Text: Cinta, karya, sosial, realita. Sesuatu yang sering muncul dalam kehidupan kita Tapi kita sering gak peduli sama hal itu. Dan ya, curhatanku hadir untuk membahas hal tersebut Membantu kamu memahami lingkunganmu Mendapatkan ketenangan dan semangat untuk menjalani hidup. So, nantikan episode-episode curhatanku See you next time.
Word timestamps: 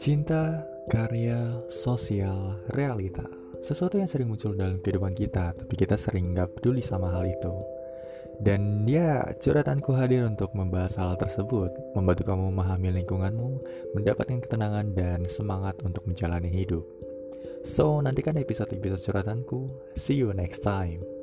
Cinta, 0.00 0.64
karya, 0.88 1.60
sosial, 1.68 2.56
realita. 2.72 3.28
Sesuatu 3.60 4.00
yang 4.00 4.08
sering 4.08 4.32
muncul 4.32 4.56
dalam 4.56 4.80
kehidupan 4.80 5.12
kita 5.12 5.52
Tapi 5.52 5.76
kita 5.76 6.00
sering 6.00 6.32
gak 6.32 6.56
peduli 6.56 6.80
sama 6.80 7.12
hal 7.12 7.28
itu. 7.28 7.52
Dan 8.40 8.88
ya, 8.88 9.28
curhatanku 9.36 9.92
hadir 9.92 10.24
untuk 10.24 10.56
membahas 10.56 10.96
hal 10.96 11.20
tersebut 11.20 11.92
Membantu 11.92 12.32
kamu 12.32 12.48
memahami 12.48 12.96
lingkunganmu 12.96 13.50
Mendapatkan 13.92 14.40
ketenangan 14.40 14.96
dan 14.96 15.28
semangat 15.28 15.76
untuk 15.84 16.08
menjalani 16.08 16.48
hidup. 16.48 16.88
So, 17.60 18.00
nantikan 18.00 18.40
episode-episode 18.40 19.04
curhatanku 19.04 19.68
See 20.00 20.16
you 20.16 20.32
next 20.32 20.64
time. 20.64 21.19